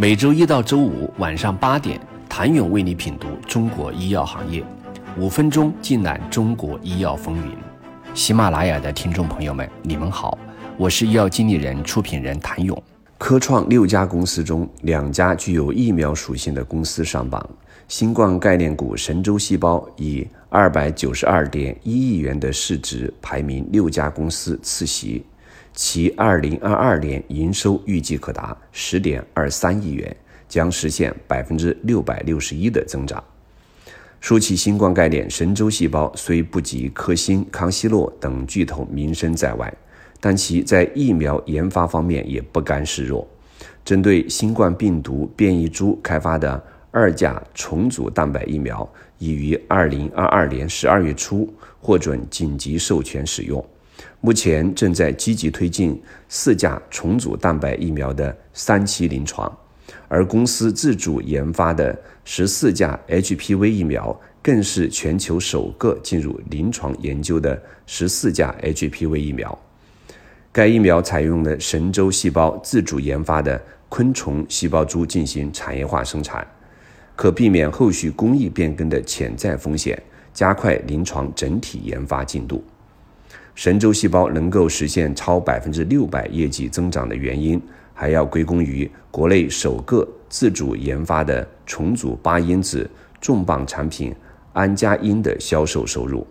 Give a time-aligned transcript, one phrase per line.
[0.00, 4.64] 每周一到周五晚上八点，谭勇为你品读中国医药行业，
[5.18, 7.52] 五分钟尽览中国医药风云。
[8.14, 10.38] 喜马拉雅的听众朋友们，你们好，
[10.76, 12.80] 我是医药经理人、出品人谭勇。
[13.18, 17.44] 科创六家公司中，两家具有疫苗属性的公司上榜。
[17.88, 25.24] 新冠概念股神州细胞以二百九十二点一亿元的市值排名六家公司次席，
[25.78, 30.16] 其二零二二年营收预计可达十点二三亿元，
[30.48, 33.22] 将实现百分之六百六十一的增长。
[34.18, 39.72] 说起新冠概念，神州细胞虽不及科兴、康希诺等巨头名声在外。
[40.18, 43.24] 但其在疫苗研发方面也不甘示弱，
[43.84, 46.60] 针对新冠病毒变异株开发的
[46.90, 48.86] 二价重组蛋白疫苗，
[49.18, 51.48] 已于二零二二年十二月初
[51.80, 53.64] 获准紧急授权使用，
[54.20, 59.50] 目前正在积极推进四价重组蛋白疫苗的三期临床，
[60.08, 69.58] 而公司自主研发的十四价 HPV 疫苗，更是全球首个进入临床研究的十四价 HPV 疫苗。
[70.50, 76.46] 该疫苗采用了神州细胞自主研发的昆虫细胞株进行产业化生产，
[77.14, 80.02] 可避免后续工艺变更的潜在风险，
[80.34, 82.64] 加快临床整体研发进度。
[83.58, 87.60] 神州细胞能够实现超百分之六百业绩增长的原因，
[87.92, 92.88] 还要归功于国内首个自主研发的重组八因子
[93.20, 94.14] 重磅产品
[94.52, 96.24] 安佳因的销售收入。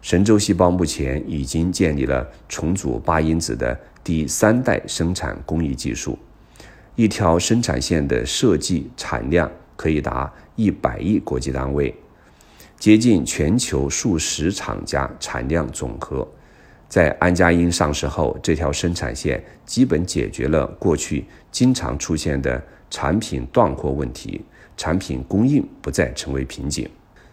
[0.00, 6.18] 神州细胞目前已经建立了重组八因子的第三代生产工艺技术，
[6.96, 11.94] 一条生产线的设计产量可以达一百亿国际单位，
[12.78, 16.26] 接近全球数十厂家产量总和。
[16.88, 24.40] 在安佳因上市后，这条生产线基本解决了过去经常出现的产品断货问题，
[24.76, 26.88] 产品供应不再成为瓶颈。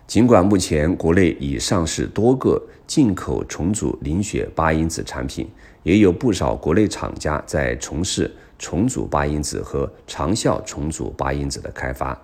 [0.07, 5.47] 尽管目前国内已上市多个进口重组凝血八因子产品，
[5.83, 8.29] 也有不少国内厂家在从事
[8.59, 12.19] 重组八因子和长效重组八因子的开发，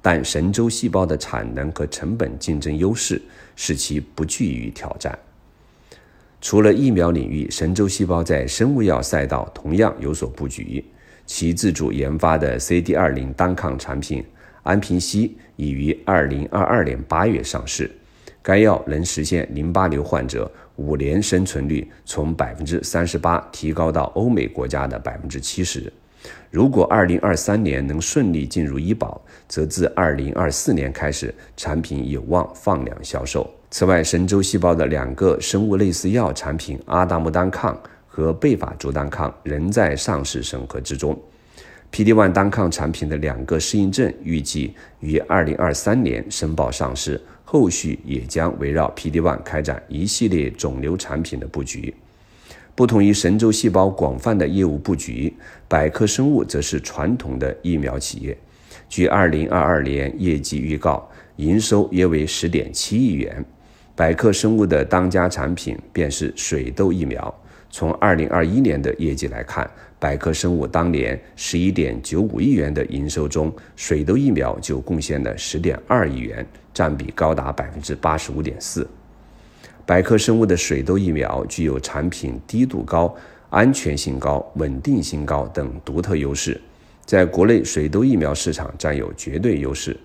[0.00, 3.20] 但神州细胞的产能和成本竞争优势
[3.54, 5.18] 使其不惧于挑战。
[6.40, 10.84] 除了疫苗领域，神州细胞在生物药赛道同样有所布局，
[11.24, 14.24] 其自主研发的 CD 二零单抗产品。
[14.62, 17.90] 安平西已于二零二二年八月上市，
[18.42, 25.92] 该药能实现淋巴瘤患者五年生存率从百分之三十八提高到欧美国家的百分之七十。
[26.50, 33.48] 如果二零二三年能顺利进入医保，则自二零二四年开始，产品有望放量销售。
[33.68, 41.18] 此外，神州细胞的两个生物类似药产品阿达木单抗和贝法珠单抗仍在上市审核之中。
[41.92, 51.94] PD-1 单抗产品的两个适应症预计于二零二三年申报上市，后续也将围绕 PD-1 开展一系列肿瘤产品的布局。
[52.74, 55.32] 不同于神州细胞广泛的业务布局，
[55.66, 58.36] 百科生物则是传统的疫苗企业。
[58.88, 63.44] 据二零二二年业绩预告，营收约为十点七亿元。
[63.96, 67.34] 百克生物的当家产品便是水痘疫苗。
[67.70, 69.68] 从二零二一年的业绩来看，
[69.98, 78.86] 百克生物当年十一点九五亿元的营收中，水痘疫苗就贡献了十点二亿元，占比高达百分之八十五点四。
[79.86, 83.14] 百克生物的水痘疫苗具有产品低度高、
[83.48, 86.60] 安全性高、稳定性高等独特优势，
[87.06, 89.96] 在国内水痘疫苗市场占有绝对优势。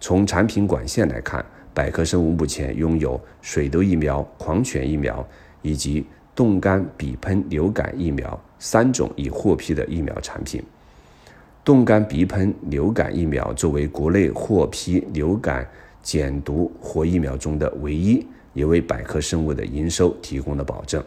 [0.00, 1.44] 从产品管线来看，
[1.76, 5.22] 百科生物目前拥有水痘疫苗、狂犬疫苗
[5.60, 10.62] 以及冻干鼻喷流感疫苗三种已获批的疫苗产品。
[11.62, 15.68] 冻干鼻喷流感疫苗作为国内获批流感
[16.02, 21.04] 减毒活疫苗中的唯一，也为百科生物的营收提供了保证。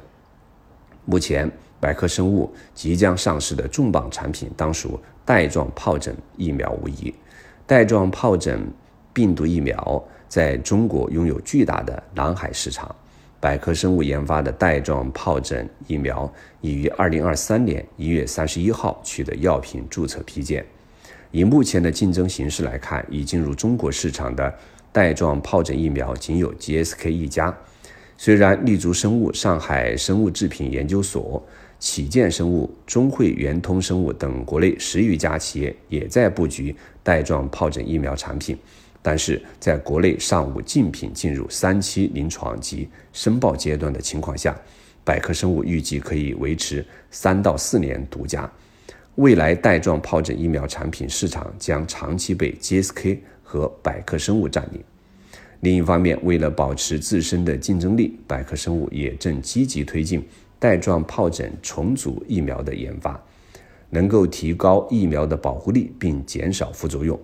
[1.03, 7.11] 目前，百科生物即将上市的重磅产品当属带状疱疹疫苗无疑。
[7.66, 8.72] 带状疱疹
[9.11, 12.96] 病毒疫苗在中国拥有巨大的蓝海市场。
[13.41, 16.29] 百科生物研发的带状疱疹疫苗
[16.59, 20.66] 已于二零二三年一月三十一号取得药品注册批件。
[21.31, 24.53] 以目前的竞争形势来看，已进入中国市场的
[24.91, 27.55] 带状疱疹疫苗仅有 GSK 一家。
[28.17, 31.41] 虽然立足生物、上海生物制品研究所、
[31.79, 38.58] 启健生物、中汇圆通生物等国内十余家企业也在布局带状疱疹疫苗产品。
[39.01, 44.55] 但是，在国内尚无竞品进入三期临床及申报阶段的情况下，
[45.05, 48.51] 百科生物预计可以维持三到四年独家。
[49.16, 54.84] 未来带状疱疹疫苗产品市场将长期被 GSK 和百克生物占领。
[55.61, 60.25] 另一方面，为了保持自身的竞争力，百克生物也正积极推进
[60.57, 63.22] 带状疱疹重组疫苗的研发，
[63.90, 67.19] 能够提高疫苗的保护力并减少副作用。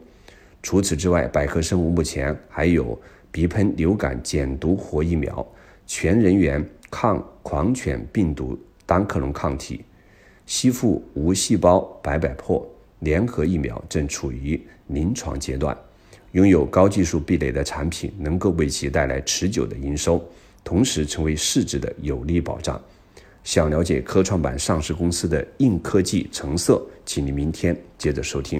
[0.66, 5.48] 除此之外，百克生物目前还有鼻喷流感减毒活疫苗、
[5.86, 9.86] 全人源抗狂犬病毒单克隆抗体。
[10.48, 12.68] 吸附无细胞白百破
[13.02, 15.78] 联合疫苗正处于临床阶段，
[16.32, 20.20] 拥有高技术壁垒的产品能够为其带来持久的营收，
[20.64, 22.82] 同时成为市值的有力保障。
[23.44, 28.60] 想了解科创板上市公司的硬科技成色，请您明天接着收听。